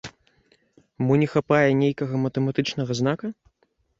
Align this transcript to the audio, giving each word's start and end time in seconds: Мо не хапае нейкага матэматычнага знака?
Мо 1.09 1.13
не 1.23 1.27
хапае 1.33 1.69
нейкага 1.83 2.15
матэматычнага 2.25 2.91
знака? 3.03 3.27